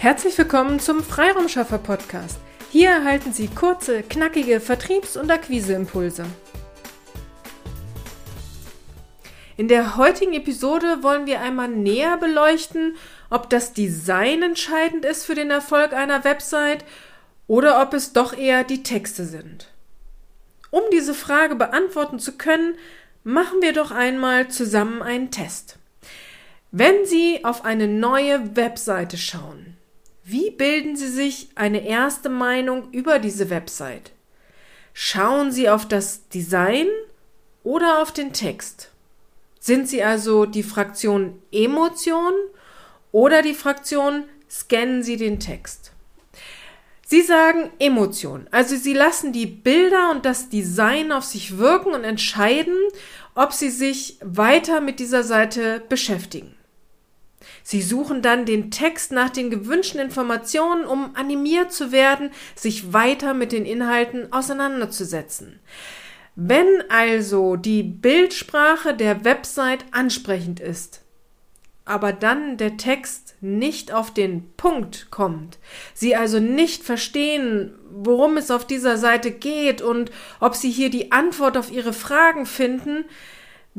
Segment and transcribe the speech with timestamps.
[0.00, 2.38] Herzlich willkommen zum Freiraumschaffer Podcast.
[2.70, 6.24] Hier erhalten Sie kurze, knackige Vertriebs- und Akquiseimpulse.
[9.58, 12.96] In der heutigen Episode wollen wir einmal näher beleuchten,
[13.28, 16.82] ob das Design entscheidend ist für den Erfolg einer Website
[17.46, 19.68] oder ob es doch eher die Texte sind.
[20.70, 22.74] Um diese Frage beantworten zu können,
[23.22, 25.76] machen wir doch einmal zusammen einen Test.
[26.70, 29.69] Wenn Sie auf eine neue Webseite schauen,
[30.24, 34.12] wie bilden Sie sich eine erste Meinung über diese Website?
[34.92, 36.86] Schauen Sie auf das Design
[37.62, 38.90] oder auf den Text?
[39.58, 42.32] Sind Sie also die Fraktion Emotion
[43.12, 45.92] oder die Fraktion Scannen Sie den Text?
[47.06, 52.04] Sie sagen Emotion, also Sie lassen die Bilder und das Design auf sich wirken und
[52.04, 52.76] entscheiden,
[53.34, 56.54] ob Sie sich weiter mit dieser Seite beschäftigen.
[57.62, 63.34] Sie suchen dann den Text nach den gewünschten Informationen, um animiert zu werden, sich weiter
[63.34, 65.60] mit den Inhalten auseinanderzusetzen.
[66.36, 71.02] Wenn also die Bildsprache der Website ansprechend ist,
[71.84, 75.58] aber dann der Text nicht auf den Punkt kommt,
[75.92, 81.10] Sie also nicht verstehen, worum es auf dieser Seite geht und ob Sie hier die
[81.10, 83.04] Antwort auf Ihre Fragen finden,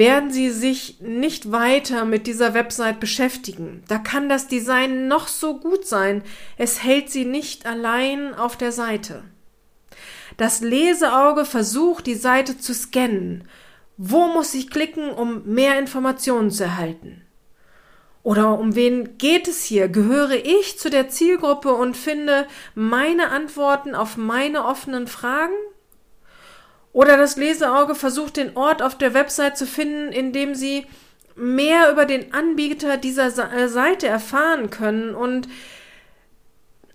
[0.00, 3.84] werden Sie sich nicht weiter mit dieser Website beschäftigen.
[3.86, 6.22] Da kann das Design noch so gut sein,
[6.56, 9.24] es hält Sie nicht allein auf der Seite.
[10.38, 13.44] Das Leseauge versucht, die Seite zu scannen.
[13.98, 17.20] Wo muss ich klicken, um mehr Informationen zu erhalten?
[18.22, 19.88] Oder um wen geht es hier?
[19.88, 25.52] Gehöre ich zu der Zielgruppe und finde meine Antworten auf meine offenen Fragen?
[26.92, 30.86] Oder das Leseauge versucht den Ort auf der Website zu finden, in dem sie
[31.36, 35.14] mehr über den Anbieter dieser äh, Seite erfahren können.
[35.14, 35.48] Und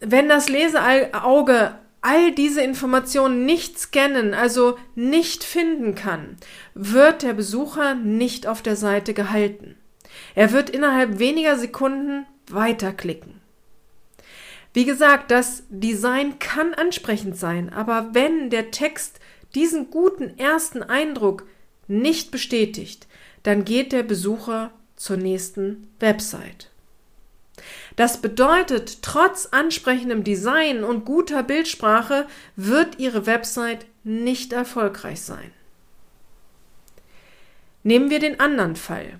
[0.00, 6.36] wenn das Leseauge all diese Informationen nicht scannen, also nicht finden kann,
[6.74, 9.76] wird der Besucher nicht auf der Seite gehalten.
[10.34, 13.40] Er wird innerhalb weniger Sekunden weiterklicken.
[14.72, 19.19] Wie gesagt, das Design kann ansprechend sein, aber wenn der Text
[19.54, 21.46] diesen guten ersten Eindruck
[21.88, 23.06] nicht bestätigt,
[23.42, 26.70] dann geht der Besucher zur nächsten Website.
[27.96, 35.52] Das bedeutet, trotz ansprechendem Design und guter Bildsprache wird Ihre Website nicht erfolgreich sein.
[37.82, 39.18] Nehmen wir den anderen Fall.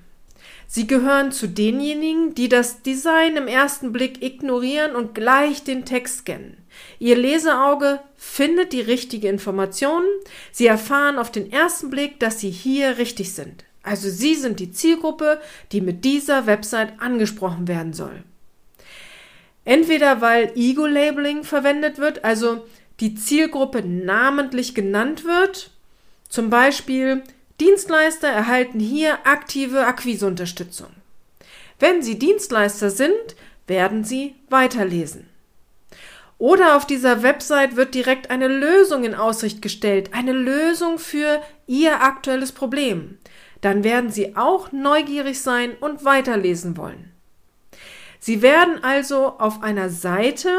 [0.72, 6.18] Sie gehören zu denjenigen, die das Design im ersten Blick ignorieren und gleich den Text
[6.18, 6.58] scannen.
[7.00, 10.04] Ihr Leseauge findet die richtige Information.
[10.52, 13.64] Sie erfahren auf den ersten Blick, dass Sie hier richtig sind.
[13.82, 15.40] Also Sie sind die Zielgruppe,
[15.72, 18.22] die mit dieser Website angesprochen werden soll.
[19.64, 22.64] Entweder weil Ego-Labeling verwendet wird, also
[23.00, 25.72] die Zielgruppe namentlich genannt wird,
[26.28, 27.24] zum Beispiel
[27.60, 30.88] Dienstleister erhalten hier aktive Akquiseunterstützung.
[31.78, 35.28] Wenn Sie Dienstleister sind, werden Sie weiterlesen.
[36.38, 42.02] Oder auf dieser Website wird direkt eine Lösung in Aussicht gestellt, eine Lösung für Ihr
[42.02, 43.18] aktuelles Problem.
[43.60, 47.12] Dann werden Sie auch neugierig sein und weiterlesen wollen.
[48.18, 50.50] Sie werden also auf einer Seite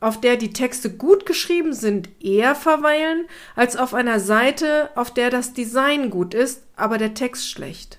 [0.00, 5.30] auf der die Texte gut geschrieben sind, eher verweilen, als auf einer Seite, auf der
[5.30, 7.98] das Design gut ist, aber der Text schlecht.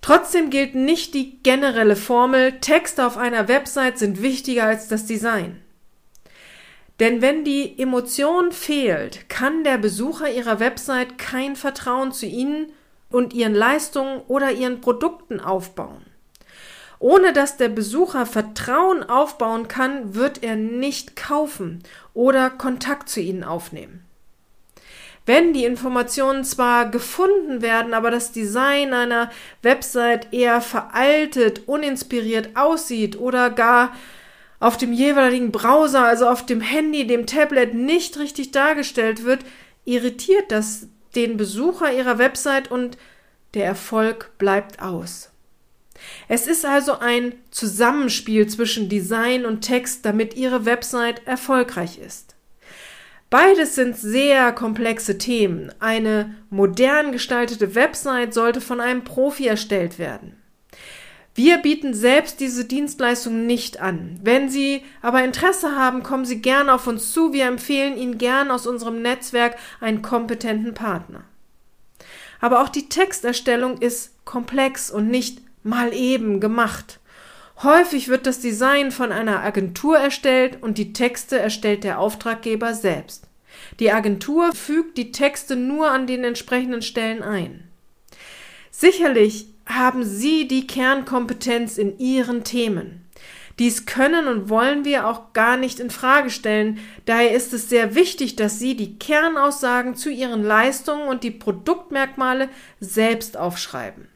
[0.00, 5.60] Trotzdem gilt nicht die generelle Formel, Texte auf einer Website sind wichtiger als das Design.
[7.00, 12.72] Denn wenn die Emotion fehlt, kann der Besucher Ihrer Website kein Vertrauen zu Ihnen
[13.10, 16.04] und Ihren Leistungen oder Ihren Produkten aufbauen.
[17.00, 23.42] Ohne dass der Besucher Vertrauen aufbauen kann, wird er nicht kaufen oder Kontakt zu ihnen
[23.42, 24.04] aufnehmen.
[25.24, 29.30] Wenn die Informationen zwar gefunden werden, aber das Design einer
[29.62, 33.94] Website eher veraltet, uninspiriert aussieht oder gar
[34.58, 39.40] auf dem jeweiligen Browser, also auf dem Handy, dem Tablet nicht richtig dargestellt wird,
[39.86, 42.98] irritiert das den Besucher ihrer Website und
[43.54, 45.29] der Erfolg bleibt aus.
[46.28, 52.36] Es ist also ein Zusammenspiel zwischen Design und Text, damit Ihre Website erfolgreich ist.
[53.30, 55.72] Beides sind sehr komplexe Themen.
[55.78, 60.36] Eine modern gestaltete Website sollte von einem Profi erstellt werden.
[61.36, 64.18] Wir bieten selbst diese Dienstleistung nicht an.
[64.22, 67.32] Wenn Sie aber Interesse haben, kommen Sie gerne auf uns zu.
[67.32, 71.22] Wir empfehlen Ihnen gern aus unserem Netzwerk einen kompetenten Partner.
[72.40, 77.00] Aber auch die Texterstellung ist komplex und nicht mal eben gemacht.
[77.62, 83.28] Häufig wird das Design von einer Agentur erstellt und die Texte erstellt der Auftraggeber selbst.
[83.78, 87.68] Die Agentur fügt die Texte nur an den entsprechenden Stellen ein.
[88.70, 93.06] Sicherlich haben Sie die Kernkompetenz in Ihren Themen.
[93.58, 96.78] Dies können und wollen wir auch gar nicht in Frage stellen.
[97.04, 102.48] Daher ist es sehr wichtig, dass Sie die Kernaussagen zu Ihren Leistungen und die Produktmerkmale
[102.80, 104.08] selbst aufschreiben.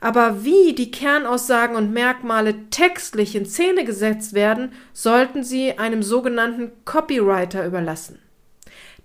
[0.00, 6.70] Aber wie die Kernaussagen und Merkmale textlich in Szene gesetzt werden, sollten Sie einem sogenannten
[6.84, 8.20] Copywriter überlassen.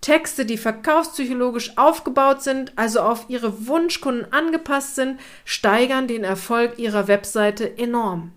[0.01, 7.07] Texte, die verkaufspsychologisch aufgebaut sind, also auf Ihre Wunschkunden angepasst sind, steigern den Erfolg Ihrer
[7.07, 8.33] Webseite enorm.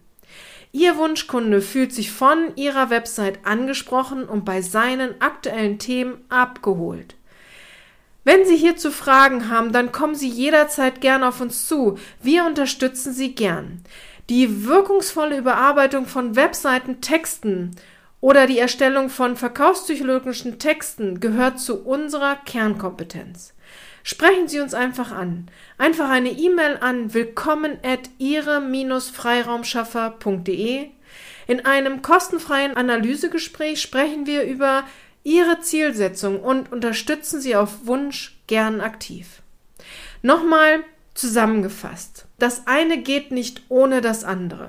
[0.71, 7.17] Ihr Wunschkunde fühlt sich von Ihrer Website angesprochen und bei seinen aktuellen Themen abgeholt.
[8.27, 11.97] Wenn Sie hierzu Fragen haben, dann kommen Sie jederzeit gern auf uns zu.
[12.21, 13.83] Wir unterstützen Sie gern.
[14.29, 17.77] Die wirkungsvolle Überarbeitung von Webseitentexten
[18.21, 23.55] oder die Erstellung von verkaufspsychologischen Texten gehört zu unserer Kernkompetenz.
[24.03, 25.47] Sprechen Sie uns einfach an.
[25.79, 30.89] Einfach eine E-Mail an willkommen at ihre-freiraumschaffer.de.
[31.47, 34.83] In einem kostenfreien Analysegespräch sprechen wir über
[35.27, 39.43] Ihre Zielsetzung und unterstützen Sie auf Wunsch gern aktiv.
[40.23, 40.85] Nochmal
[41.15, 42.27] zusammengefasst.
[42.39, 44.69] Das eine geht nicht ohne das andere.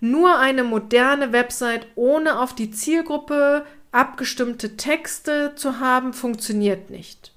[0.00, 7.32] Nur eine moderne Website ohne auf die Zielgruppe abgestimmte Texte zu haben, funktioniert nicht.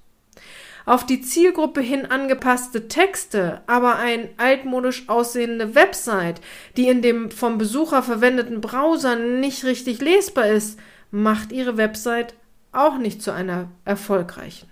[0.86, 6.40] Auf die Zielgruppe hin angepasste Texte, aber ein altmodisch aussehende Website,
[6.76, 10.80] die in dem vom Besucher verwendeten Browser nicht richtig lesbar ist,
[11.12, 12.34] macht Ihre Website
[12.76, 14.68] auch nicht zu einer erfolgreichen.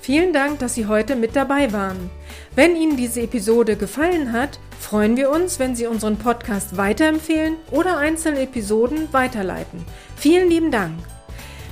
[0.00, 2.10] Vielen Dank, dass Sie heute mit dabei waren.
[2.56, 7.98] Wenn Ihnen diese Episode gefallen hat, freuen wir uns, wenn Sie unseren Podcast weiterempfehlen oder
[7.98, 9.84] einzelne Episoden weiterleiten.
[10.16, 10.98] Vielen lieben Dank.